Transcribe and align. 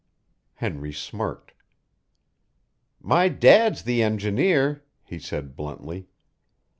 Henry 0.55 0.91
smirked. 0.91 1.53
"My 2.99 3.29
dad's 3.29 3.83
the 3.83 4.01
engineer," 4.01 4.83
he 5.03 5.19
said 5.19 5.55
bluntly. 5.55 6.07